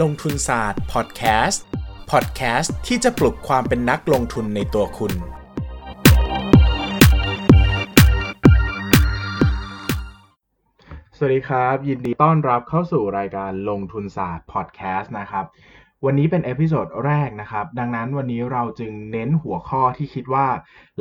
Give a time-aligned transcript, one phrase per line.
[0.00, 1.64] ลงทุนศาสตร์พอดแคสต์
[2.10, 5.12] พอดแคสต์ที่จะปลุกความเป็นนักลงทุนในตัวคุณ
[11.16, 15.44] สวัสดีครับ ยินดีต้อนรับเข้าสู่รายการลงทุนศาสตร์พอดแคสต์นะครับ
[16.06, 20.46] วันนี้เป็น episode แรกนะครับ ดังนั้นวันนี้เราจึงเน้นหัวข้อที่คิดว่า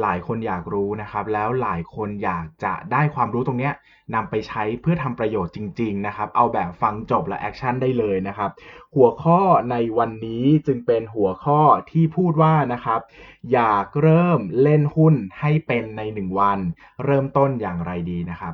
[0.02, 3.74] หลายคนอยากรู้นะครับ แล้วหลายคนอยากจะได้ความรู้ตรงเนี้ย
[4.16, 8.50] นำไปใช้เพื่อทำประโยชน์จริง ๆ นะครับ เอาแบบฟังจบและ action ได้เลยนะครับ
[8.96, 9.40] หัวข้อ
[9.71, 13.00] ในวันนี้จึงเป็นหัวข้อที่พูดว่านะครับ
[13.54, 16.60] อยากเริ่มเล่นหุ้นให้เป็นใน 1 วัน
[17.06, 18.54] เริ่มต้นอย่างไรดีนะครับ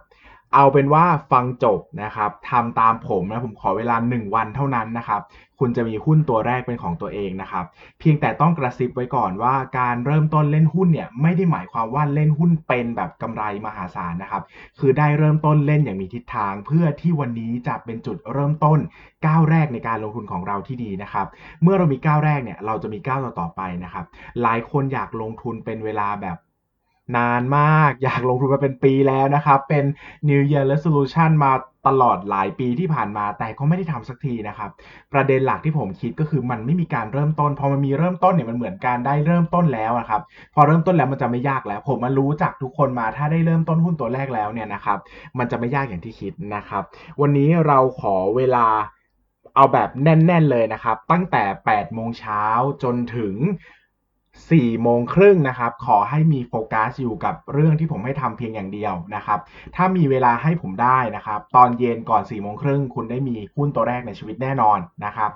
[0.56, 5.22] เอาเป็นว่าฟังจบนะครับทำตามผมนะผมขอเวลา 1 วันเท่านั้นนะครับ
[5.60, 7.66] คุณจะมีหุ้นตัวแรกเป็นของตัวเองนะครับ
[8.00, 14.44] เพียงแต่ต้องกระซิบไว้ก่อนว่าการเริ่มต้นเล่นหุ้นเนี่ยไม่ได้หมายความว่าเล่นหุ้นเป็นแบบกำไรมหาศาลนะครับ
[14.80, 18.80] คือได้เริ่มต้นเล่นอย่างมีทิศทาง เพื่อที่วันนี้จะเป็นจุดเริ่มต้น
[19.26, 21.28] ก้าวแรกในการลงทุนของเราที่ดีนะครับ
[21.64, 24.06] เมื่อเรามีก้าวแรกเนี่ยเราจะมีก้าวต่อๆไปนะครับ
[24.42, 26.38] หลายคนอยากลงทุนเป็นเวลาแบบ
[27.18, 29.86] นานมาก อยากลงทุนมาเป็นปีแล้วนะครับ เป็น
[30.30, 31.52] New Year Resolution มา
[31.88, 34.70] ตลอดหลายปีที่ผ่านมาแต่ก็ไม่ได้ทำสักทีนะครับ
[35.14, 40.22] ประเด็นหลักที่ผมคิดก็คือมันไม่มีการเริ่มต้น พอมันมีเริ่มต้นเนี่ยมันเหมือนการได้เริ่มต้นแล้วนะครับ
[40.54, 44.98] พอเริ่มต้นแล้วมันจะไม่ยากแล้ว ผมมารู้จักทุกคนมาถ้าได้เริ่มต้นหุ้นตัวแรกแล้วเนี่ยนะครับ
[45.38, 46.84] มันจะไม่ยากอย่างที่คิดนะครับ
[47.22, 48.68] วันนี้เราขอเวลา
[49.56, 52.44] เอาแบบแน่น ๆ เลยนะครับ ตั้งแต่8โมงเช้า
[52.84, 53.36] จนถึง
[54.44, 59.40] 4โมงครึ่งนะครับ ขอให้มีโฟกัสอยู่กับเรื่องที่ผมให้ทำเพียงอย่างเดียวนะครับ
[59.76, 65.30] ถ้ามีเวลาให้ผมได้นะครับ ตอนเย็นก่อน4โมงครึ่งคุณได้มีหุ้นตัวแรกในชีวิตแน่นอนนะครับ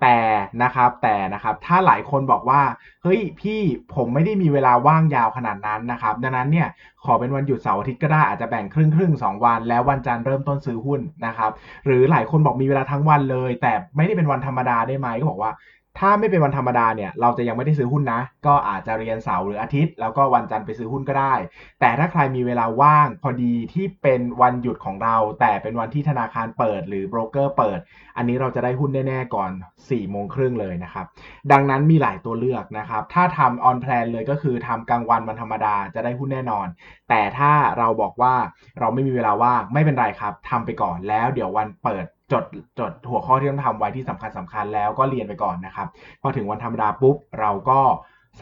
[0.00, 0.18] แต่
[0.62, 2.62] นะครับแต่นะครับถ้าหลายคนบอกว่า
[3.02, 3.60] เฮ้ยพี่
[3.94, 6.68] ผมไม่ได้มีเวลาว่างยาวขนาดนั้นนะครับ ดังนั้นเนี่ย
[7.04, 11.50] ขอเป็นวันหยุดเสาร์อาทิตย์ก็ได้อาจจะแบ่งครึ่งครึ่งสองวัน แล้ววันจันทร์เริ่มต้นซื้อหุ้นนะครับ
[11.86, 15.52] หรือหลายคนบอกมีเวลาทั้งวันเลย แต่ไม่ได้เป็นวันธรรมดาได้ไหมก็บอกว่า
[15.98, 21.34] ถ้าไม่เป็นวันธรรมดาเนี่ยเราจะยังไม่ได้ซื้อหุ้นนะ ก็อาจจะเรียนเสาร์หรืออาทิตย์ แล้วก็วันจันทร์ไปซื้อหุ้นก็ได้
[21.80, 27.78] แต่ถ้าใครมีเวลาว่างพอดีที่เป็นวันหยุดของเรา แต่เป็นวันที่ธนาคารเปิด หรือโบรกเกอร์เปิด
[28.16, 29.50] อันนี้เราจะได้หุ้นแน่ๆก่อน
[29.82, 31.06] 4โมงครึ่งเลยนะครับ
[31.52, 36.66] ดังนั้นมีหลายตัวเลือกนะครับ ถ้าทำ on plan เลยก็คือทำกลางวันวันธรรมดาจะได้หุ้นแน่นอน
[37.08, 38.34] แต่ถ้าเราบอกว่า
[38.80, 42.44] เราไม่มีเวลาว่างไม่เป็นไรครับทำไปก่อนแล้วเดี๋ยววันเปิดจด
[42.78, 45.88] จดหัวข้อที่ต้องทำไว้ที่สำคัญสำคัญแล้วก็เรียนไปก่อนนะครับ
[46.22, 47.80] พอถึงวันธรรมดาปุ๊บเราก็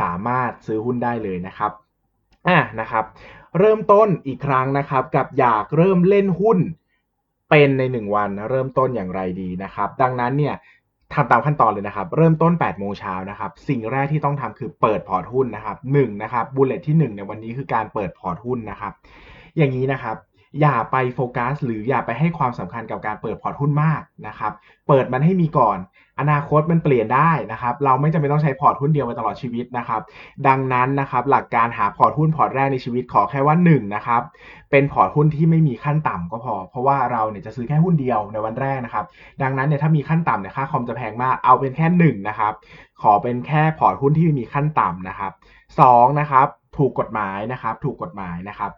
[0.00, 1.72] สามารถซื้อหุ้นได้เลยนะครับ
[2.48, 3.04] อะนะครับ
[3.58, 6.58] เริ่มต้นอีกครั้งนะครับกับอยากเริ่มเล่นหุ้น
[7.50, 10.54] เป็นใน 1 วันเริ่มต้นอย่างไรดีนะครับ ดังนั้นเนี่ย
[11.14, 18.92] ทำตามขั้นตอนเลยนะครับ เริ่มต้น 8 โมงเช้านะครับ สิ่งแรกที่ต้องทำคือเปิดพอร์ตหุ้นนะครับ1นะครับ bullet ที่ 1 ในวันนี้คือการเปิดพอร์ตหุ้นนะครับ
[19.56, 20.16] อย่างนี้นะครับ
[20.60, 24.52] อย่าไปโฟกัสหรืออย่าไปให้ความสำคัญกับการเปิดพอร์ตหุ้นมากนะครับ
[24.88, 25.78] เปิดมันให้มีก่อน
[26.20, 30.00] อนาคตมันเปลี่ยนได้นะครับ เราไม่จำเป็นต้องใช้พอร์ตหุ้นเดียวไปตลอดชีวิตนะครับ
[30.48, 34.22] ดังนั้นนะครับหลักการหาพอร์ตหุ้นพอร์ตแรกในชีวิตขอแค่ว่า1นะครับ
[34.70, 39.04] เป็นพอร์ตหุ้นที่ไม่มีขั้นต่ำก็พอ เพราะว่าเราเนี่ยจะซื้อแค่หุ้นเดียวในวันแรกนะครับ
[39.42, 42.52] ดังนั้นเนี่ยถ้ามีขั้นต่ำเนี่ยค่าคอมจะแพงมาก เอาเป็นแค่1นะครับ
[43.02, 45.32] ขอเป็นแค่พอร์ตหุ้นที่ไม่มีขั้นต่ำนะครับ
[45.76, 46.48] 2นะครับ
[46.78, 48.70] ถูกกฎหมายนะครับ ถูกกฎหมายนะครับ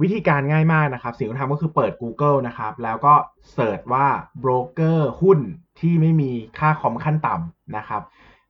[0.00, 3.14] วิธีการง่ายมากนะครับ สิ่งที่ทำก็คือเปิด Google นะครับ แล้วก็
[3.52, 4.06] search ว่า
[4.40, 5.38] โบรกเกอร์หุ้น
[5.80, 8.02] ที่ไม่มีค่าคอมขั้นต่ำนะครับ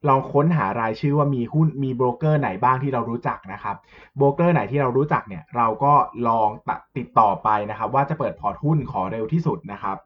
[0.09, 3.77] ลองค้นหารายชื่อว่ามีหุ้นมีโบรกเกอร์ไหนบ้างที่เรารู้จักนะครับ
[4.17, 5.93] โบรกเกอร์ไหนที่เรารู้จักเนี่ยเราก็
[6.29, 6.49] ลอง
[6.97, 9.97] ติดต่อไปนะครับ ว่าจะเปิดพอร์ตหุ้นขอเร็วที่สุดนะครับ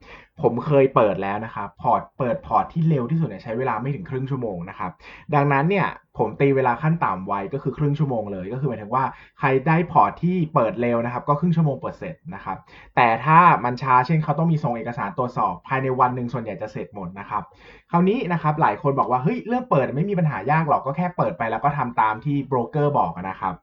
[0.42, 4.90] ผมเคยเปิดแล้วนะครับพอร์ตเปิดพอร์ตที่เร็วที่สุดเนี่ยใช้เวลาไม่ถึงครึ่งชั่วโมงนะครับ
[5.34, 5.86] ดังนั้นเนี่ย
[6.18, 9.04] ผมตีเวลาขั้นต่ำไว้ก็คือครึ่งชั่วโมงเลย ก็คือหมายถึงว่า
[9.38, 12.56] ใครได้พอร์ตที่เปิดเร็วนะครับ ก็ครึ่งชั่วโมงเปิดเสร็จนะครับ
[12.96, 17.42] แต่ถ้ามันช้าเช่นเขาต้องมีส่งเอกสารตรวจสอบ ภายในวันหนึ่งส่วนใหญ่จะเสร็จหมดนะครับ
[17.90, 23.54] คราวนี้นะครับหลายคนบอกว่าเฮ้ยเรื่องเปิดไม่มีปัญหายากหรอกก็แค่เปิดไปแล้วก็ทำตามที่โบรกเกอร์บอกนะครับ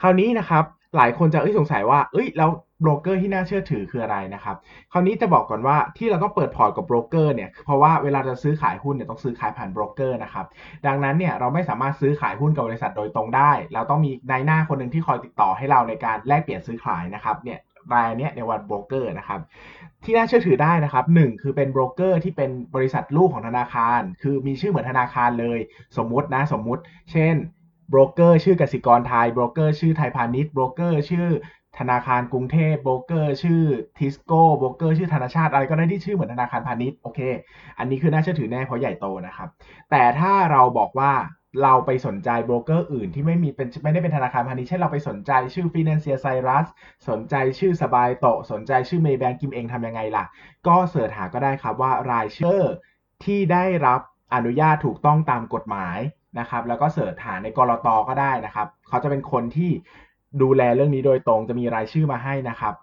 [0.00, 0.64] คราวนี้นะครับ
[0.96, 2.50] หลายคนจะเอ้ยสงสัยว่า เอ้ยแล้ว
[2.82, 4.56] โบรกเกอร์ที่น่าเชื่อถือคืออะไรนะครับ
[4.92, 10.46] คราวนี้จะบอกก่อนว่าที่เราต้องเปิดพอร์ตกับโบรกเกอร์เนี่ย เพราะว่าเวลาจะซื้อขายหุ้นเนี่ยต้องซื้อขายผ่านโบรกเกอร์นะครับ
[10.86, 17.58] ดังนั้นเนี่ยเราไม่สามารถซื้อขายหุ้นกับบริษัทโดยตรงได้ เราต้องมีนายหน้าคนหนึ่งที่คอยติดต่อให้เราในการแลกเปลี่ยนซื้อขายนะครับ เนี่ย
[17.94, 19.40] รายเนี้ยเรียกว่าโบรกเกอร์นะครับ
[20.04, 25.58] ที่น่าเชื่อถือได้นะครับหนึ่งคือเป็นโบรกเกอร์ที่เป็นบริษัทลูกของธนาคาร คือมีชื่อเหมือนธนาคารเลย
[25.96, 26.82] สมมุตินะสมมุติ
[27.12, 27.34] เช่น
[27.90, 31.28] โบรกเกอร์ชื่อกสิกรไทย โบรกเกอร์ชื่อไทยพาณิชย์ โบรกเกอร์ชื่อ
[31.78, 33.62] ธนาคารกรุงเทพ โบรกเกอร์ชื่อ
[33.98, 37.20] ทิสโก้ โบรกเกอร์ชื่อธนาชาติ อะไรก็ได้ที่ชื่อเหมือนธนาคารพาณิชย์ โอเค
[37.78, 39.48] อันนี้คือน่าเชื่อถือแน่เพราะใหญ่โตนะครับ
[39.90, 41.12] แต่ถ้าเราบอกว่า
[41.62, 46.66] เราไปสนใจโบรกเกอร์อื่นที่ไม่มีเป็นไม่ได้เป็นธนาคารพาณิชย์เช่นเราไปสนใจชื่อ Finansia Syrus
[47.08, 50.24] สนใจชื่อ SBITO สนใจชื่อ Maybank Kim Eng ทำยังไงล่ะ
[50.66, 52.60] ก็ search หาก็ได้ครับว่ารายชื่อ
[53.24, 54.00] ที่ได้รับ
[54.34, 55.98] อนุญาตถูกต้องตามกฎหมาย
[56.38, 59.70] นะครับ แล้วก็ search หาในกลตก็ได้นะครับ เขาจะเป็นคนที่
[60.42, 62.74] ดูแลเรื่องนี้โดยตรงจะมีรายชื่อมาให้นะครับ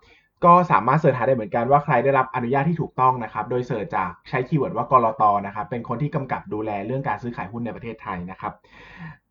[0.45, 8.53] ก็สามารถ search หาได้เหมือนกันว่าใครได้รับอนุญาตที่ถูกต้องนะครับ โดย search จากใช้ keyword ว่ากลตนะครับ เป็นคนที่กำกับดูแลเรื่องการซื้อขายหุ้นในประเทศไทยนะครับ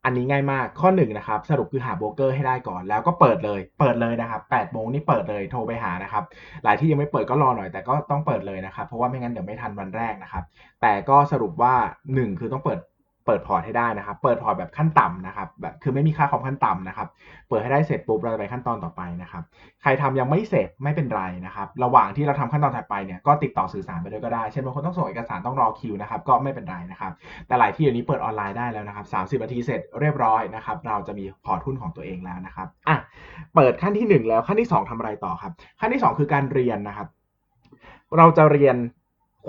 [0.05, 6.25] อันนี้ง่ายมากข้อ1นะครับสรุปคือหาโบรกเกอร์ให้ได้ก่อน แล้วก็เปิดเลย เปิดเลยนะครับ8โมงนี่เปิดเลยโทรไปหานะครับ
[6.65, 10.45] หลายที่ยังไม่เปิดก็รอหน่อยแต่ก็ต้องเปิดเลยนะครับ เพราะว่าไม่งั้นเดี๋ยวไม่ทันวันแรกนะครับ
[10.83, 11.75] แต่ก็สรุปว่า
[12.09, 12.79] 1 คือต้องเปิด
[13.27, 17.09] เปิดพอร์ตให้ได้นะครับ เปิดพอร์ตแบบขั้นต่ำนะครับ แบบคือไม่มีค่าคอมขั้นต่ำนะครับ
[17.49, 19.43] เปิดให้ได้เสร็จปุ๊บเราจะไปขั้นตอนต่อไปนะครับ
[19.83, 27.13] ใครทำยังไม่เสร็จไม่เป็นไรนะครับ ระหว่างที่เราทำขั้นตอนถัดไปเนี่ยก็ติดต่อสื่อสารไปด้วยก็ได้ เช่นบางคนต้องส่งเอกสารต้องรอคิวนะครับ ก็ไม่เป็นไรนะครับ
[27.47, 29.07] แต่หลายที่เดี๋ยวนี้เปิดออนไลน์ได้แล้วนะครับ
[29.39, 32.97] 30นาทีเสร็จเรียบร้อยนะครับ เราจะมีพอร์ตหุ้นของตัวเองแล้วนะครับ อะ
[33.55, 37.09] เปิดขั้นที่ 1 แล้วขั้นที่ 2ทำอะไรต่อครับ ขั้นที่ 2 คือการเรียนนะครับ
[38.17, 38.77] เราจะเรียน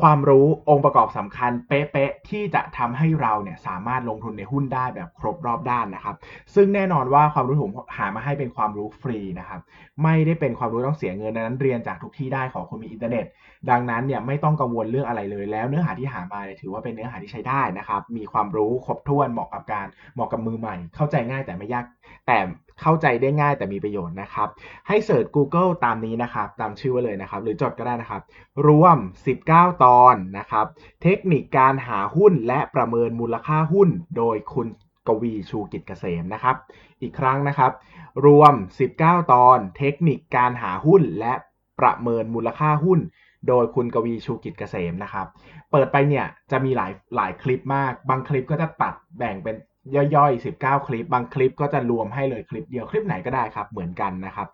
[0.01, 6.15] ความรู้องค์ประกอบสำคัญเป๊ะๆที่จะทำให้เราเนี่ยสามารถลงทุนในหุ้นได้แบบครบรอบด้านนะครับ
[6.55, 9.61] ซึ่งแน่นอนว่าความรู้ผมหามาให้เป็นความรู้ฟรีนะครับ
[10.03, 13.25] ไม่ได้เป็นความรู้ต้องเสียเงินดังนั้นเรียนจากทุกที่ได้ของคนมีอินเทอร์เน็ต
[13.69, 21.85] ดังนั้นเนี่ยไม่ต้องกังวลเรื่องอะไรเลย แล้วเนื้อหาที่หามาเนี่ยถือว่าเป็นเนื้อหาที่ใช้ได้นะครับ มีความรู้ครบถ้วนเหมาะกับการเหมาะกับมือใหม่ เข้าใจง่ายแต่ไม่ยาก
[22.27, 22.37] แต่
[22.81, 24.47] เข้าใจได้ง่ายแต่มีประโยชน์นะครับ
[24.87, 28.21] ให้เสิร์ช Google ตามนี้นะครับ ตามชื่อไว้เลยนะครับ หรือจดก็ได้นะครับ
[28.67, 28.97] รวม
[29.39, 30.65] 19 ตอนนะครับ
[31.03, 34.67] เทคนิคการหาหุ้นและประเมินมูลค่าหุ้น โดยคุณ
[35.07, 36.55] กวีชูกิจเกษมนะครับ
[37.01, 37.71] อีกครั้งนะครับ
[38.25, 38.53] รวม
[38.93, 41.33] 19 ตอน เทคนิคการหาหุ้นและ
[41.79, 42.99] ประเมินมูลค่าหุ้น
[43.47, 45.27] โดยคุณกวีชูกิจเกษมนะครับ
[45.71, 49.57] เปิดไปเนี่ยจะมีหลายหลายคลิปมาก บางคลิปก็จะตัดแบ่งเป็น
[50.15, 54.47] ย่อยๆ 19 คลิป บางคลิปก็จะรวมให้เลยคลิปเดียวคลิปไหนก็ได้ครับ เหมือนกันนะครับ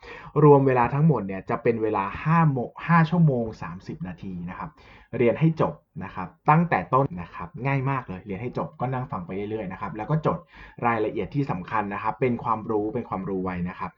[0.43, 3.45] รวมเวลาทั้งหมดเนี่ยจะเป็นเวลา5โมง5ชั่วโมง
[3.75, 4.69] 30 นาทีนะครับ
[5.17, 5.73] เรียนให้จบ
[6.03, 10.37] นะครับตั้งแต่ต้นนะครับง่ายมากเลยเรียนให้จบก็นั่งฟังไปเรื่อยๆนะครับแล้วก็จด
[10.85, 13.91] รายละเอียดที่สำคัญนะครับ เป็นความรู้เป็นความรู้ไว้นะครับ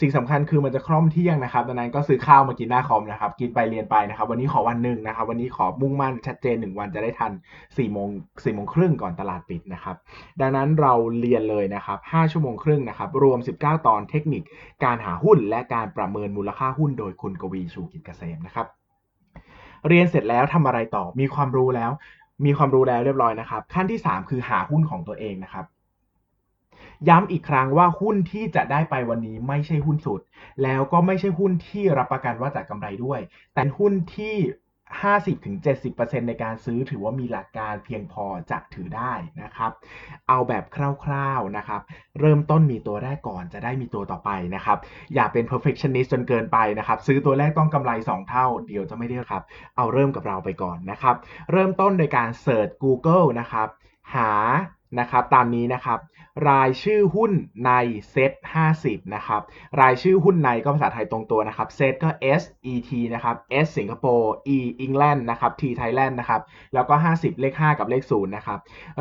[0.00, 9.96] สิ่งสำคัญคือมันจะคล่อมเที่ยงนะครับดังนั้นก็ซื้อข้าวมากินหน้าคอมนะครับ กินไปเรียนไปนะครับ วันนี้ขอวันหนึ่งนะครับ วันนี้ขอมุ่งมั่นชัดเจน 1 วันจะได้ทัน4โมง4โมงครึ่งก่อนตลาดปิดนะครับ
[10.40, 14.42] ดังนั้นเราเรียนเลยนะครับ5ชั่วโมงครึ่งนะครับรวม 19 ตอนเทคนิค
[14.84, 18.68] การหาหุ้นและการประเมินมูลค่าหุ้นโดยคุณกวีชูกิจเกษมนะครับ
[19.86, 21.90] เรียนเสร็จแล้วทำอะไรต่อ มีความรู้แล้ว
[22.44, 25.66] มีความรู้แล้วเรียบร้อยนะครับ ขั้นที่ 3 คือหาหุ้นของตัวเองนะครับ
[27.08, 30.20] ย้ำอีกครั้งว่าหุ้นที่จะได้ไปวันนี้ไม่ใช่หุ้นสุด
[30.62, 33.20] แล้วก็ไม่ใช่หุ้นที่รับประกันว่าจะกำไรด้วย
[33.54, 34.34] แต่หุ้นที่
[35.42, 39.12] 50-70%ในการซื้อถือว่ามีหลักการเพียงพอจะถือได้
[39.42, 39.70] นะครับ
[40.28, 40.64] เอาแบบ
[41.04, 41.80] คร่าวๆนะครับ
[42.20, 44.78] เริ่มต้นมีตัวแรกก่อนจะได้มีตัวต่อไปนะครับ
[45.14, 49.42] อย่าเป็น perfectionist จนเกินไปนะครับ ซื้อตัวแรกต้องกำไร 2 เท่า เดี๋ยวจะไม่ได้ครับ
[49.76, 51.16] เอาเริ่มกับเราไปก่อนนะครับ
[51.52, 53.68] เริ่มต้นโดยการเสิร์ช Google นะครับ
[54.14, 54.32] หา
[54.98, 56.00] นะครับตามนี้นะครับ
[56.50, 57.32] รายชื่อหุ้น
[57.66, 57.72] ใน
[58.10, 58.32] เซ็ต
[58.74, 59.42] 50นะครับ
[59.80, 62.42] รายชื่อหุ้นในก็ภาษาไทยตรงตัวนะครับเซ็ตก็ S
[62.72, 66.42] E T นะครับ S สิงคโปร์ E England นะครับ T Thailand นะครับ
[66.74, 68.58] แล้วก็ 50 เลข 5 กับเลข0นะครับ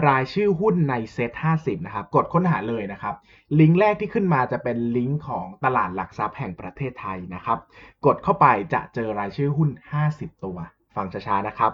[0.07, 3.16] รายชื่อหุ้นในเซ็ต50นะครับกดค้นหาเลยนะครับ
[3.60, 7.57] ลิงก์แรกที่ขึ้นมาจะเป็นลิงก์ของตลาดหลักทรัพย์แห่งประเทศไทยนะครับ
[8.06, 9.69] กดเข้าไปจะเจอรายชื่อหุ้น
[10.07, 10.57] 50 ตัว
[10.95, 11.71] ฟังช้าๆนะครับ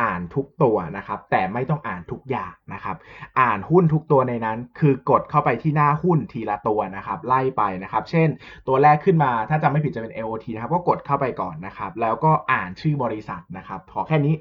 [0.00, 2.96] อ่านทุกตัวนะครับ แต่ไม่ต้องอ่านทุกอย่างนะครับ
[3.40, 8.28] อ่านหุ้นทุกตัวในนั้น คือกดเข้าไปที่หน้าหุ้นทีละตัวนะครับ ไล่ไปนะครับ เช่น
[8.68, 14.34] ตัวแรกขึ้นมาถ้าจำไม่ผิดจะเป็น AOT นะครับ ก็กดเข้าไปก่อนนะครับ แล้วก็อ่านชื่อบริษัทนะครับขอแค่นี้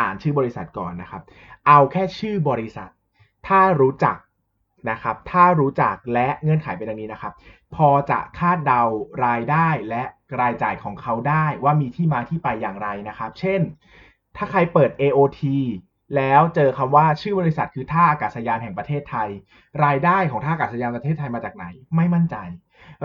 [0.00, 1.22] อ่านชื่อบริษัทก่อนนะครับ
[1.66, 2.88] เอาแค่ชื่อบริษัท
[3.46, 4.16] ถ้ารู้จัก
[4.90, 7.32] นะครับ ถ้ารู้จักและเงื่อนไขเป็นดังนี้นะครับ
[7.74, 8.82] พอจะคาดเดา
[9.26, 10.02] รายได้และ
[10.40, 13.60] รายจ่ายของเขาได้ว่ามีที่มาที่ไปอย่างไรนะครับ เช่น
[14.36, 15.40] ถ้าใครเปิด AOT
[16.16, 19.28] แล้วเจอคำว่าชื่อบริษัทคือท่าอากาศยานแห่งประเทศไทย
[19.84, 22.36] รายได้ของท่าอากาศยานประเทศไทยมาจากไหน ไม่มั่นใจ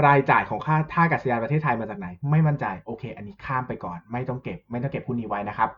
[0.05, 5.69] รายจ่ายของค่าท่าอากาศยานประเทศไทยมาจากไหน ไม่มั่นใจ โอเค อันนี้ข้ามไปก่อน ไม่ต้องเก็บ ไม่ต้องเก็บหุ้นนี้ไว้นะครับ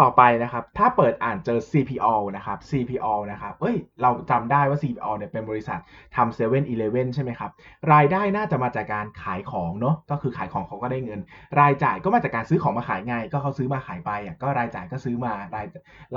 [0.00, 5.78] ต่อไปนะครับ ถ้าเปิดอ่านเจอ CPO นะครับ CPO นะครับ เอ้ย เราจำได้ว่า CPO เนี่ยเป็นบริษัท
[6.16, 7.50] ทำเซเว่นอีเลฟเว่นใช่ไหมครับ
[7.92, 11.20] รายได้น่าจะมาจากการขายของเนาะ ก็คือขายของเขาก็ได้เงิน
[11.60, 15.66] รายจ่ายก็มาจากการซื้อของมาขายไง ก็เขาซื้อมาขายไปอะ ก็รายจ่ายก็ซื้อมาราย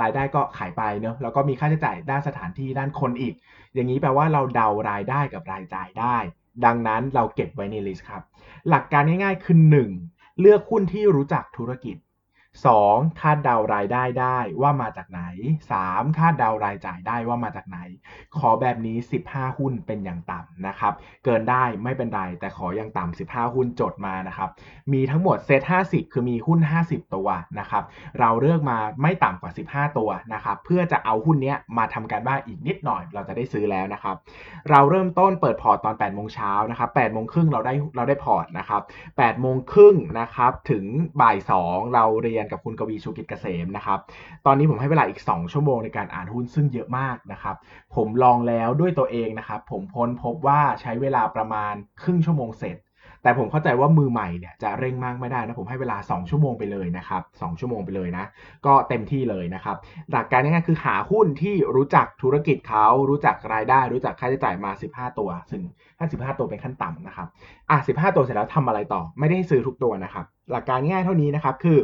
[0.00, 3.34] รายได้ก็ขายไปเนาะ แล้วก็มีค่าใช้จ่ายด้านสถานที่ด้านคนอีก
[3.74, 6.16] อย่างนี้แปลว่าเราเดารายได้กับรายจ่ายได้
[6.64, 8.22] ดังนั้นเราเก็บไว้ในลิสต์ครับ
[8.68, 9.58] หลักการง่ายๆคือ
[10.00, 10.40] 1.
[10.40, 11.96] เลือกหุ้นที่รู้จักธุรกิจ
[12.66, 13.20] 2.
[13.20, 15.22] คาดเดารายได้ได้ว่ามาจากไหน
[15.70, 16.18] 3.
[16.18, 17.78] คาดเดารายจ่ายได้ว่ามาจากไหน
[18.38, 18.96] ขอแบบนี้
[19.28, 20.92] 15 หุ้นเป็นอย่างต่ำนะครับ
[21.24, 24.50] เกินได้ไม่เป็นไร แต่ขออย่างต่ำ15 หุ้นจดมานะครับ
[24.92, 27.84] มีทั้งหมด SET50 คือมีหุ้น 50 ตัวนะครับ
[28.20, 34.16] เราเลือกมาไม่ต่ำกว่า 15 ตัวนะครับ เพื่อจะเอาหุ้นนี้มาทำการบ้านอีกนิดหน่อย เราจะได้ซื้อแล้วนะครับ
[34.70, 38.82] เราเริ่มต้นเปิดพอร์ตตอน8โมงเช้านะครับ8โมงครึ่งเราได้เราได้พอร์ตนะครับ
[39.16, 40.84] 8โมงครึ่งนะครับถึง
[41.20, 41.36] บ่าย
[41.66, 43.98] 2เราเรียนกับคุณกวีชูกิจเกษมนะครับ
[44.46, 47.56] ตอนนี้ผมให้เวลาอีก 2 ชั่วโมงในการอ่านหุ้นซึ่งเยอะมากนะครับ
[47.96, 52.78] ผมลองแล้วด้วยตัวเองนะครับ ผมพ้นพบว่าใช้เวลาประมาณครึ่งชั่วโมงเสร็จ
[53.22, 58.24] แต่ผมเข้าใจว่ามือใหม่เนี่ยจะเร่งมากไม่ได้นะผมให้เวลา 2 ชั่วโมงไปเลยนะครับ2ชั่วโมงไปเลยนะ
[58.66, 59.76] ก็เต็มที่เลยนะครับ
[60.12, 65.62] หลักการง่ายๆคือหาหุ้นที่รู้จักธุรกิจเขารู้จักรายได้ รู้จักค่าใช้จ่ายมา 15 ตัวซึ่ง
[65.98, 67.26] ถ้า15ตัวเป็นขั้นต่ำนะครับ
[67.70, 71.78] อะ 15 ตัวเสร็จแล้วทำอะไรต่อ ไม่ได้ซื้อทุกตัวนะครับ หลักการง่ายเท่านี้นะครับ คือ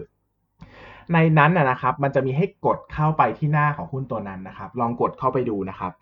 [1.13, 5.93] ในนั้นนะครับมันจะมีให้กดเข้าไปที่หน้าของหุ้นตัวนั้นนะครับ ลองกดเข้าไปดูนะครับ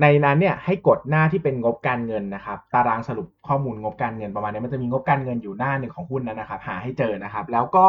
[0.00, 7.86] ในนั้นเนี่ยให้กดหน้าที่เป็นงบการเงินนะครับ ตารางสรุปข้อมูลงบการเงินประมาณนี้มันจะมีงบการเงินอยู่หน้าหนึ่งของหุ้นนั้นนะครับ หาให้เจอนะครับ แล้วก็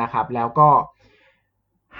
[0.00, 0.70] นะครับแล้วก็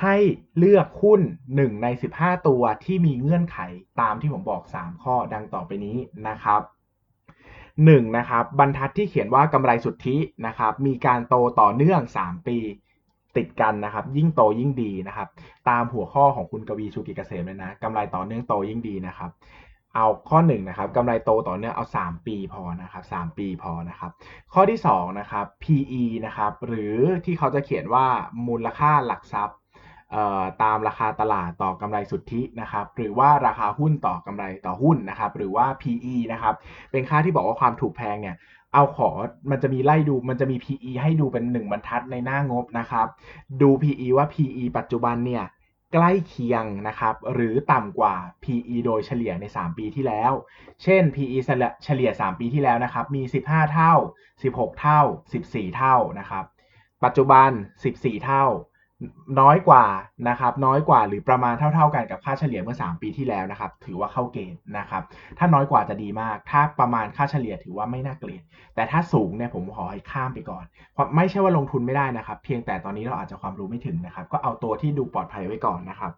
[0.00, 0.16] ให้
[0.58, 1.20] เลือกหุ้น
[1.52, 3.58] 1 ใน 15 ตัวที่มีเงื่อนไข
[4.00, 5.96] ตามที่ผมบอก 3 ข้อดังต่อไปนี้
[6.28, 6.60] นะครับ
[7.38, 8.16] 1.
[8.18, 10.16] นะครับบรรทัดที่เขียนว่ากำไรสุทธิ
[10.46, 12.58] นะครับมีการโตต่อเนื่อง 3 ปี
[13.36, 15.28] ติดกันนะครับ ยิ่งโตยิ่งดีนะครับ
[15.68, 19.30] ตามหัวข้อของคุณกวีชูกิจเกษมเลยนะกำไรต่อเนื่องโตยิ่งดีนะครับ
[19.94, 24.10] เอาข้อ1นนะครับกำไรโตต่อเนื่องเอา 3 ปีพอนะครับ 3 ปีพอนะครับ
[24.52, 28.06] ข้อที่2นะครับ PE นะครับ หรือที่เขาจะเขียนว่า
[28.46, 29.58] มูลค่าหลักทรัพย์
[30.62, 36.54] ตามราคาตลาดต่อกำไรสุทธินะครับ หรือว่าราคาหุ้นต่อกำไรต่อหุ้นนะครับ หรือว่า PE นะครับ
[36.90, 38.36] เป็นค่าที่บอกว่าความถูกแพงเนี่ย
[38.74, 39.08] เอาขอ
[39.50, 43.06] มันจะมีไล่ดูมันจะมี PE ให้ดูเป็น1บรรทัดในหน้างบนะครับ
[43.62, 45.44] ดู PE ว่า PE ปัจจุบันเนี่ย
[45.92, 50.32] ใกล้เคียงนะครับ หรือต่ำกว่า PE โดยเฉลี่ยใน 3 ปีที่แล้ว
[50.82, 51.36] เช่น PE
[51.84, 53.94] เฉลี่ย 3 ปีที่แล้วนะครับ มี 15 เท่า
[54.34, 55.00] 16 เท่า
[55.40, 56.44] 14 เท่านะครับ
[57.04, 57.50] ปัจจุบัน
[57.88, 58.44] 14 เท่า
[59.40, 59.84] น้อยกว่า
[60.28, 65.02] นะครับน้อยกว่าหรือประมาณเท่า ๆกันกับค่าเฉลี่ยเมื่อ 3 ปีที่แล้วนะครับถือว่าเข้าเกณฑ์นะครับ
[65.38, 68.42] ถ้าน้อยกว่าจะดีมาก ถ้าประมาณค่าเฉลี่ยถือว่าไม่น่าเกลียด
[68.74, 70.64] แต่ถ้าสูงเนี่ยผมขอให้ข้ามไปก่อน
[71.16, 76.12] ไม่ใช่ว่าลงทุนไม่ได้นะครับ เพียงแต่ตอนนี้เราอาจจะความรู้ไม่ถึงนะครับก็เอาตัวที่ดูปลอดภัยไว้ก่อนนะครับ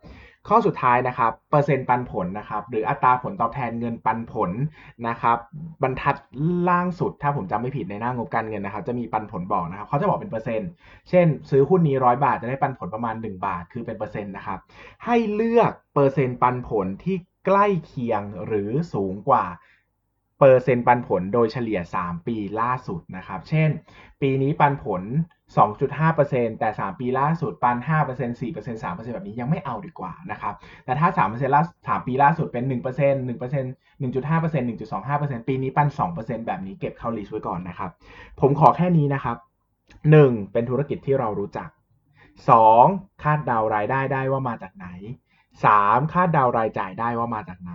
[0.49, 4.50] ข้อสุดท้ายนะครับเปอร์เซ็นต์ปันผลนะครับหรืออัตราผลตอบแทนเงินปันผล
[5.09, 5.38] นะครับ
[5.83, 6.17] บรรทัด
[6.69, 10.71] ล่างสุด ถ้าผมจำไม่ผิดในหน้างบการเงินนะครับจะมีปันผลบอกนะครับเขาจะบอกเป็นเปอร์เซ็นต์
[11.09, 14.59] เช่น ซื้อหุ้นนี้ร้อยบาทจะได้ปันผลประมาณ 1 บาท คือเป็นเปอร์เซ็นต์นะครับ
[15.05, 19.45] ให้เลือกเปอร์เซ็นต์ปันผลที่ใกล้เคียงหรือสูงกว่า
[20.38, 23.69] เปอร์เซ็นต์ปันผลโดยเฉลี่ย 3 ปีล่าสุดนะครับ เช่น
[24.21, 25.02] ปีนี้ปันผล
[25.57, 32.83] 2.5%แต่ 3 ปีล่าสุดปัน 5% 4% 3%แบบนี้ยังไม่เอาดีกว่านะครับ แต่ถ้า 3%ล่า3ปีล่าสุดเป็น 1% 1%
[34.02, 37.90] 1.5% 1.25%ปีนี้ปัน 2%แบบนี้เก็บเข้าลิสต์ไว้ก่อนนะครับ
[38.40, 39.37] ผมขอแค่นี้นะครับ
[39.95, 40.52] 1.
[40.52, 41.69] เป็นธุรกิจที่เรารู้จัก
[42.64, 43.23] 2.
[43.23, 44.88] คาดเดารายได้ได้ว่ามาจากไหน
[45.52, 46.12] 3.
[46.12, 47.75] คาดเดารายจ่ายได้ว่ามาจากไหน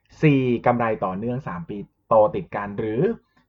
[0.00, 0.66] 4.
[0.66, 3.00] กำไรต่อเนื่อง 3 ปีโตติดกันหรือ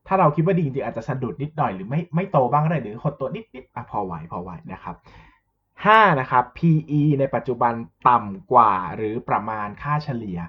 [0.07, 4.95] ถ้าเราคิดว่าดีจริงๆอาจจะสะดุดนิดหน่อยหรือไม่ไม่โตบ้างก็ได้หรือหดตัวนิดๆอะพอไหวพอไหวนะครับ
[5.57, 6.19] 5.
[6.19, 7.73] นะครับ PE ในปัจจุบัน
[8.09, 10.39] ต่ำกว่าหรือประมาณค่าเฉลี่ย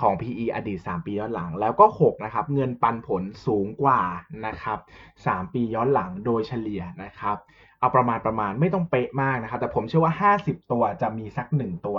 [0.00, 4.00] ของ PE อดีต 3 ปีย้อนหลัง แล้วก็ 6 นะครับ เงินปันผลสูงกว่า
[4.46, 4.78] นะครับ
[5.16, 7.36] 3 ปีย้อนหลังโดยเฉลี่ยนะครับ
[7.80, 11.98] เอาประมาณประมาณไม่ต้องเป๊ะมากนะครับ แต่ผมเชื่อว่า 50 ตัวจะมีสัก 1 ตัว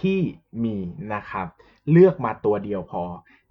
[0.00, 0.20] ที่
[0.64, 0.76] มี
[1.14, 1.46] นะครับ
[1.90, 3.02] เลือกมาตัวเดียวพอ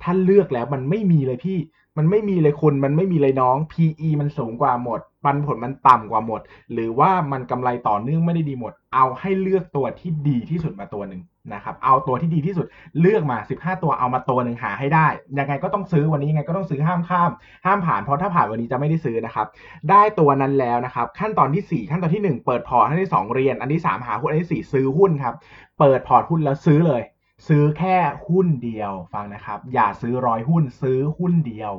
[0.02, 1.58] ถ้าเลือกแล้วมันไม่มีเลยพี่
[1.98, 6.42] มันไม่มีเลยคุณมันไม่มีเลยน้อง PE มันสูงกว่าหมด ปันผลมันต่ำกว่าหมด
[6.74, 11.22] หรือว่ามันกำไรต่อเนื่องไม่ได้ดีหมด เอาให้เลือกตัวที่ดีที่สุดมาตัวหนึ่ง
[11.54, 12.66] นะครับเอาตัวที่ดีที่สุด
[13.00, 15.08] เลือกมา 15 ตัวเอามาตัวหนึ่งหาให้ได้
[15.40, 17.32] ยังไงก็ต้องซื้อวันนี้ยังไงก็ต้องซื้อห้ามข้าม
[17.66, 19.48] ห้ามผ่านเพราะถ้าผ่านวันนี้จะไม่ได้ซื้อนะครับ
[19.90, 25.36] ได้ตัวนั้นแล้วนะครับ ขั้นตอนที่ 4 ขั้นตอนที่ 1 เปิดพอร์ตขั้นที่ 2 เรียน อันที่ 3 หาหุ้นอันที่ 4 ซื้อหุ้นครับ
[25.80, 27.02] เปิดพอร์ตหุ้นแล้วซื้อเลย
[27.48, 31.72] ซื้อแค่หุ้นเดียวฟังนะครับ อย่าซื้อร้อยหุ้นซื้อหุ้นเดียว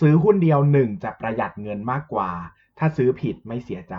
[0.00, 2.30] ซื้อหุ้นเดียว1จะประหยัดเงินมากกว่า
[2.78, 3.96] ถ้าซื้อผิดไม่เสียใจ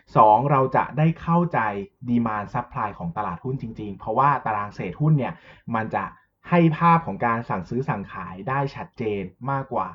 [0.00, 0.50] 2.
[0.50, 1.58] เราจะได้เข้าใจ
[2.08, 5.34] demand supply ของตลาดหุ้นจริง ๆ เพราะว่าตารางเศษหุ้นเนี่ย
[5.74, 6.04] มันจะ
[6.48, 9.88] ให้ภาพของการสั่งซื้อสั่งขายได้ชัดเจนมากกว่า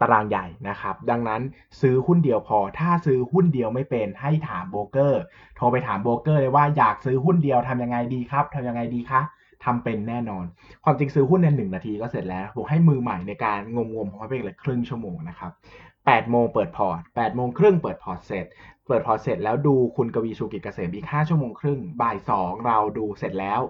[0.00, 1.42] ตารางใหญ่นะครับ ดังนั้น
[1.80, 5.22] ซื้อหุ้นเดียวพอ ถ้าซื้อหุ้นเดียวไม่เป็นให้ถามโบรกเกอร์
[5.56, 9.22] โทรไปถามโบรกเกอร์เลยว่าอยากซื้อหุ้นเดียวทำยังไงดีครับทำยังไงดีคะ
[9.64, 10.44] ทำเป็นแน่นอน
[10.84, 15.52] ความจริงซื้อหุ้นในหนึ่งนาทีก็เสร็จแล้วผมให้มือใหม่ในการงมงมผมให้ไปเลยครึ่งชั่วโมงนะครับ
[15.96, 18.46] 8โมงเปิดพอร์ต8โมงครึ่งเปิดพอร์ตเสร็จ
[18.88, 23.60] เปิดพอร์ตเสร็จแล้วดูคุณกวีชูกิจเกษมอีก5ชั่วโมงครึ่ง บ่าย2เราดูเสร็จแล้ว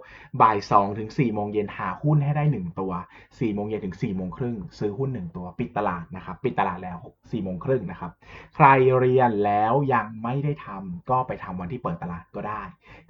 [0.43, 8.11] บ่าย2ถึง4โมงเย็นหาหุ้นให้ได้1ตัว4โมงเย็นถึง4โมงครึ่งซื้อหุ้น1ตัวปิดตลาดนะครับ ปิดตลาดแล้ว4โมงครึ่งนะครับ
[8.57, 8.67] ใคร
[8.99, 12.63] เรียนแล้วยังไม่ได้ทำก็ไปทำวันที่เปิดตลาดก็ได้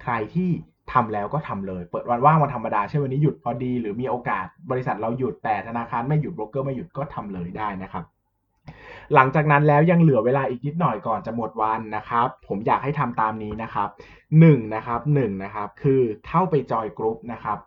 [0.03, 0.51] ใครที่
[0.91, 8.03] ทำแล้วก็ทำเลย เปิดวันว่างวันธรรมดาเช่นวันนี้หยุดพอดี หรือมีโอกาสบริษัทเราหยุดแต่ธนาคารไม่หยุดโบรกเกอร์ไม่หยุดก็ทำเลยได้นะครับ
[9.13, 13.89] หลังจากนั้นแล้วยังเหลือเวลาอีกนิดหน่อยก่อนจะหมดวันนะครับ ผมอยากให้ทำตามนี้นะครับ
[14.31, 17.57] 1นะครับ1นะครับ คือเข้าไปจอยกรุ๊ปนะครับ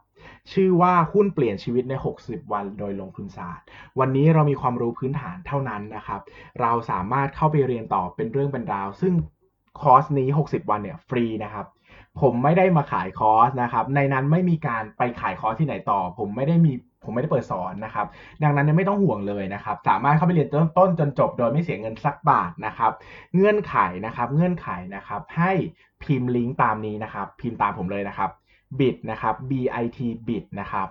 [0.53, 3.65] ชื่อว่าหุ้นเปลี่ยนชีวิตใน 60 วันโดยลงทุนศาสตร์
[3.99, 6.21] วันนี้เรามีความรู้พื้นฐานเท่านั้นนะครับ
[6.61, 9.15] เราสามารถเข้าไปเรียนต่อเป็นเรื่องเป็นราว ซึ่ง
[9.81, 11.67] คอร์สนี้ 60 วันเนี่ยฟรีนะครับ
[12.21, 16.73] ผมไม่ได้มาขายคอร์สนะครับ ในนั้นไม่มีการไปขายคอร์สที่ไหนต่อ ผมไม่ได้มี
[17.05, 18.07] ผมไม่ได้เปิดสอนนะครับ
[18.43, 22.93] ดังนั้นไม่ต้องห่วงเลยนะครับ สามารถเข้าไปเรียนต้นต้นจนจบโดยไม่เสียเงินสักบาทนะครับ
[23.35, 23.77] เงื่อนไข
[24.07, 25.53] นะครับ เงื่อนไขนะครับ ให้
[26.03, 28.31] พิมพ์ลิงก์ตามนี้นะครับ พิมพ์ตามผมเลยนะครับ
[28.79, 29.69] bit นะครับ bit
[30.29, 30.89] bit นะครับ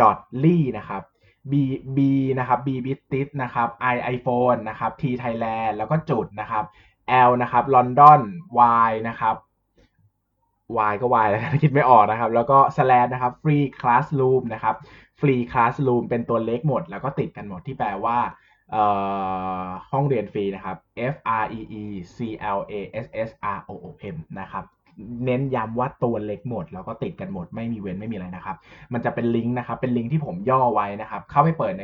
[0.00, 1.02] dot ly นะครับ
[1.50, 1.52] b
[1.96, 1.98] b
[2.38, 6.64] นะครับ b bitit นะครับ i iphone นะครับ t thailand แล้วก็จุดนะครับ
[7.28, 8.20] l นะครับ london
[8.88, 9.34] y นะครับ
[10.90, 14.74] y ก็ y แล้วคิดไม่ออกนะครับ แล้วก็ slash นะครับ free classroom นะครับ
[15.20, 18.18] free classroom เป็นตัวเล็กหมด แล้วก็ติดกันหมดที่แปลว่า
[19.90, 20.76] ห้องเรียนฟรีนะครับ
[21.12, 21.82] F R E E
[22.16, 22.18] C
[22.56, 22.74] L A
[23.04, 24.64] S S R O O M นะครับ
[25.24, 28.56] เน้นย้ำว่าตัวเล็กหมด แล้วก็ติดกันหมดไม่มีเว้นไม่มีอะไรนะครับ
[28.92, 31.82] มันจะเป็นลิงก์นะครับ เป็นลิงก์ที่ผมย่อไว้นะครับ เข้าไปเปิดใน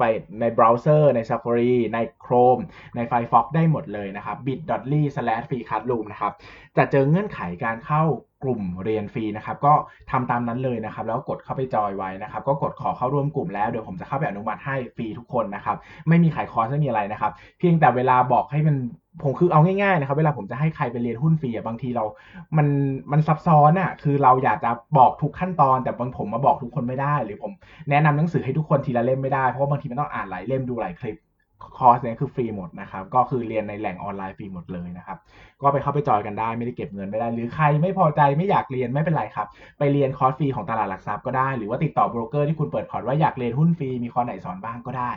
[0.00, 0.04] ไป
[0.40, 2.62] ในเบราว์เซอร์ใน Safari ใน Chrome
[2.96, 6.32] ใน Firefox ได้หมดเลยนะครับ bit.ly/freecardroom นะครับ
[6.76, 8.04] จะเจอเงื่อนไขการเข้า
[8.42, 9.72] กลุ่มเรียนฟรีนะครับ ก็
[10.10, 15.76] ทำตามนั้นเลยนะครับ แล้วกดเข้าไปจอยไว้นะครับ ก็กดขอเข้าร่วมกลุ่มแล้วเดี๋ยวผมจะเข้าไปอนุมัติให้ฟรีทุกคนนะครับ
[16.08, 18.76] ไม่มีขายคอร์สไม่มีอะไรนะครับ เพียงแต่เวลาบอกให้มัน
[19.22, 22.04] ผมคือเอาง่ายๆนะครับ เวลาผมจะให้ใครไปเรียนหุ้นฟรีอะบางทีเรา
[22.56, 22.66] มัน
[23.12, 27.52] มันซับซ้อนอะคือเราอยากจะบอกทุกขั้นตอน แต่บางผมมาบอกทุกคนไม่ได้ หรือผม
[27.90, 31.16] แนะนำหนังสือให้ทุกคนทีละเล่มไม่ได้ เพราะว่าบางทีมันต้องอ่านหลายเล่มดูหลายคลิป
[31.78, 35.18] คอร์สเนี้ยคือฟรีหมดนะครับ ก็คือเรียนในแหล่งออนไลน์ฟรีหมดเลยนะครับ
[35.62, 39.46] ก็ไปเข้าไปจอยกันได้ไม่ได้เก็บเงินไม่ได้ หรือใครไม่พอใจไม่อยากเรียนไม่เป็นไรครับ
[39.78, 45.10] ไปเรียนคอร์สฟรีของตลาดหลักทรัพย์ก็ได้ หรือว่าติดต่อโบรกเกอร์ที่คุณเปิดพอร์ตว่าอยากเรียนหุ้นฟรีมีคอร์สไหนสอนบ้างก็ได้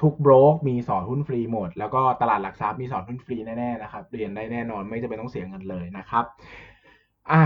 [0.00, 6.24] ทุกโบรกมีสอนหุ้นฟรีหมด แล้วก็ตลาดหลักทรัพย์มีสอนหุ้นฟรีแน่ๆนะครับ เรียนได้แน่นอนไม่จำเป็นต้องเสียเงินเลยนะครับ
[7.32, 7.42] อะ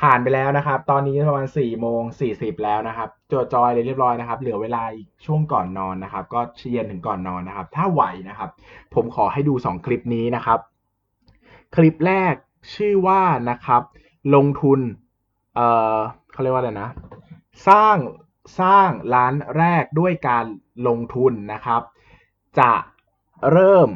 [0.00, 6.40] ผ่านไปแล้วนะครับ ตอนนี้ประมาณ4โมง40แล้วนะครับจดจอยเลยเรียบร้อยนะครับ เหลือเวลาอีกช่วงก่อนนอนนะครับ ก็
[6.72, 8.50] เย็นถึงก่อนนอนนะครับ ถ้าไหวนะครับ
[8.94, 10.58] ผมขอให้ดู 2 คลิปนี้นะครับ
[11.74, 12.34] คลิปแรก
[12.74, 13.82] ชื่อว่านะครับ
[14.34, 14.80] ลงทุน
[15.54, 15.96] เอ่อ
[16.32, 16.90] เขาเรียกว่าอะไรนะ
[17.68, 17.96] สร้าง
[18.60, 20.44] สร้างร้านแรกด้วยการ
[20.88, 21.82] ลงทุนนะครับ
[22.60, 22.72] จะ
[23.52, 23.88] เริ่ม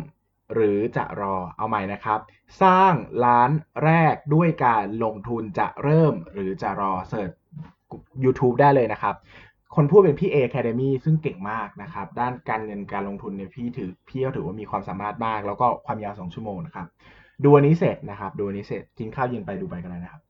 [0.54, 2.18] หรือจะรอเอาใหม่นะครับ
[2.62, 3.50] สร้างร้าน
[3.84, 7.30] แรกด้วยการลงทุนจะเริ่มหรือจะรอเสิร์ช
[8.24, 9.14] YouTube ได้เลยนะครับ
[9.74, 16.86] คนพูดเป็นพี่เอ Academy ซึ่งเก่งมากนะครับ ด้านการเงินการลงทุนเนี่ยพี่ถือพี่ก็ถือว่ามีความสามารถมาก แล้วก็ความยาว 2 ชั่วโมงนะครับ
[17.44, 20.22] ดูอันนี้เสร็จนะครับ ดูอันนี้เสร็จกินข้าวเย็นไปดูไปกันเลยนะครับ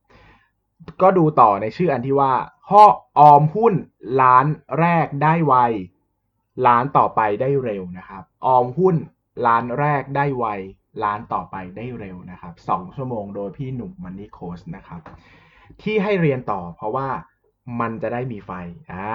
[1.03, 2.33] ก็ดูต่อในชื่ออันที่ว่า
[2.69, 2.85] ข้อ
[3.19, 3.75] ออมหุ้น
[4.23, 4.47] ล้าน
[4.79, 5.55] แรกได้ไว
[6.67, 8.97] ล้านต่อไปได้เร็วนะครับ ออมหุ้น
[9.47, 10.47] ล้านแรกได้ไว
[11.05, 15.01] ล้านต่อไปได้เร็วนะครับสองชั่วโมงโดยพี่หนุ่มมันนี่โค้ชนะครับ
[15.83, 17.09] ที่ให้เรียนต่อเพราะว่า
[17.81, 18.53] มันจะได้มีไฟ
[18.93, 19.07] อ่า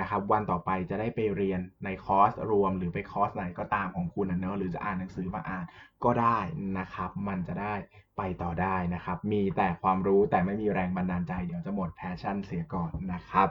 [0.00, 5.64] นะครับ วันต่อไปจะได้ไปเรียนในคอร์สรวม หรือไปคอร์สไหนก็ตามของคุณนะเนอะหรือจะอ่านหนังสือมาอ่าน
[6.04, 6.38] ก็ได้
[6.78, 7.74] นะครับ มันจะได้
[8.16, 13.48] ไปต่อได้นะครับ มีแต่ความรู้แต่ไม่มีแรงบันดาลใจ เดี๋ยวจะหมดแพชชั่นเสียก่อนนะครับ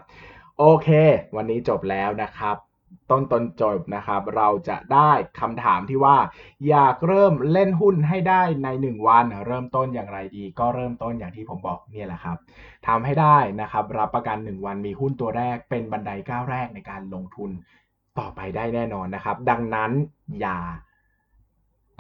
[0.59, 0.89] โอเค
[1.35, 2.55] วันนี้จบแล้วนะครับ
[3.11, 6.17] ต้นตนจบนะครับ เราจะได้คำถามที่ว่า
[6.69, 12.37] อยากเริ่มเล่นหุ้นให้ได้ใน 1 วัน เริ่มต้นอย่างไรดี ก็เริ่มต้นอย่างที่ผมบอกเนี่ยแหละครับ
[12.87, 17.51] ทำให้ได้นะครับ รับประกัน 1 วันมีหุ้นตัวแรกเป็นบันไดก้าวแรกในการลงทุน
[18.19, 19.91] ต่อไปได้แน่นอนนะครับ ดังนั้น
[20.41, 20.59] อย่า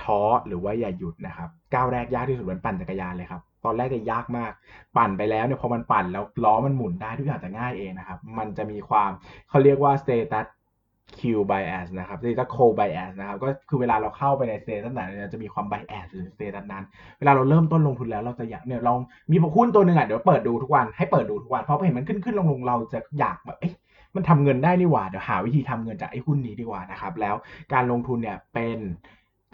[0.03, 4.51] ท้อหรือว่าอย่าหยุดนะครับ ก้าวแรกยากที่สุดเหมือนปั่นจักรยานเลยครับ ตอนแรกจะยากมาก
[4.97, 9.11] ปั่นไปแล้วเนี่ยพอมันปั่นแล้วล้อมันหมุนได้ทุกอย่างจะง่ายเองนะครับ มันจะมีความ
[9.49, 10.45] เขาเรียกว่า status
[11.19, 16.83] Q bias นะครับ status co bias นะครับ ก็คือเวลาเราเข้าไปใน status ไหนเนี่ยจะมีความ bias หรือ status นั้น
[17.19, 18.97] เวลาเราเริ่มต้นลงทุนแล้วเราจะอยากเนี่ยลอง
[19.31, 23.73] มีหุ้นตัวหนึ่งอะเดี๋ยวเปิดดูทุกวันให้เปิดดูทุกวันเพราะเห็นมันขึ้นขึ้นลงลงเราจะอยากแบบเอ๊ะ
[24.15, 27.35] มันทำเงินได้นี่หว่าเดี๋ยวหาวิธีทำเงินจากไอ้หุ้นนี้ดีกว่านะครับ แล้ว
[27.73, 28.77] การลงทุนเนี่ยเป็น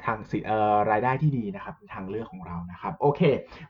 [0.06, 3.22] ทางสิเอ่อรายได้ที่ดีนะครับทางเลือกของเรานะครับโอเค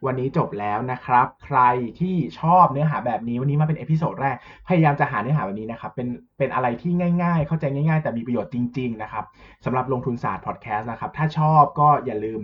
[0.05, 1.59] วันนี้จบแล้วนะครับ ใคร
[1.99, 4.35] ที่ชอบเนื้อหาแบบนี้วันนี้มาเป็น episode แรก
[4.67, 6.91] พยายามจะหาเนื้อหาแบบนี้นะครับเป็นเป็นอะไรที่
[7.23, 9.25] ง่ายๆ เข้าใจง่าย ๆ แต่มีประโยชน์จริง ๆ นะครับ
[9.65, 12.39] สำหรับลงทุนศาสตร์พอดแคสต์นะครับถ้าชอบก็อย่าลืม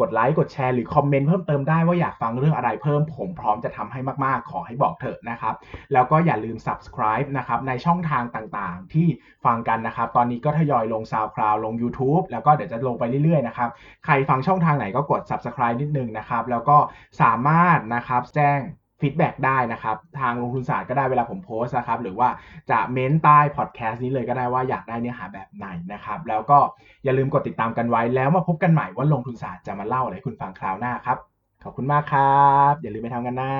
[0.00, 5.54] กดไลค์กดแชร์หรือคอมเมนต์เพิ่มเติมได้ว่าอยากฟังเรื่องอะไรเพิ่มผมพร้อมจะทำให้มากๆ ขอให้บอกเถอะนะครับ
[5.92, 9.06] แล้วก็อย่าลืม subscribe นะครับในช่องทางต่างๆ ที่
[9.44, 13.68] ฟังกันนะครับ ตอนนี้ก็ทยอยลง SoundCloud ลง YouTube แล้วก็เดี๋ยวจะลงไปเรื่อยๆนะครับ
[14.04, 16.76] ใครฟังช่องทางไหนก็กด subscribe นิดนึงนะครับแล้วก็
[17.22, 18.60] สามารถนะครับแจ้ง
[19.00, 22.28] ฟีดแบ็กได้นะครับ ทางลงทุนศาสตร์ก็ได้เวลาผมโพสนะครับ หรือว่า
[22.70, 26.58] จะเม้นใต้พอดแคสต์นี้เลยก็ได้ว่าอยากได้เนื้อหาแบบไหนนะครับ แล้วก็
[27.04, 31.18] อย่าลืมกดติดตามกันไว้ แล้วมาพบกันใหม่ว่าลงทุนศาสตร์จะมาเล่าอะไรให้คุณฟังคราวหน้าครับ
[31.64, 33.52] ขอบคุณมากครับ อย่าลืมไปทำกันนะ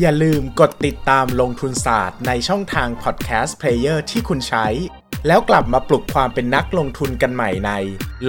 [0.00, 4.66] อย่าลืมกดติดตามลงทุนศาสตร์ในช่องทาง podcast player ที่คุณใช้
[5.26, 7.70] แล้วกลับมาปลุกความเป็นนักลงทุนกันใหม่ใน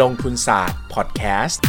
[0.01, 1.63] ลงทุนศาสตร์พอดแคสต์